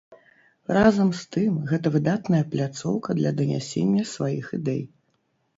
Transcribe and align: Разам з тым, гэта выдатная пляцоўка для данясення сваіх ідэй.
Разам 0.77 1.11
з 1.19 1.27
тым, 1.35 1.59
гэта 1.71 1.91
выдатная 1.95 2.41
пляцоўка 2.53 3.17
для 3.21 3.35
данясення 3.43 4.07
сваіх 4.15 4.45
ідэй. 4.59 4.83